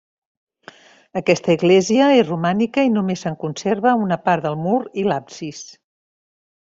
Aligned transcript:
Aquesta 1.19 1.51
església 1.55 2.07
és 2.21 2.25
romànica 2.31 2.85
i 2.87 2.91
només 2.95 3.25
se'n 3.27 3.37
conserva 3.45 3.93
una 4.07 4.21
part 4.31 4.47
del 4.49 4.59
mur 4.63 4.79
i 5.03 5.05
l'absis. 5.13 5.61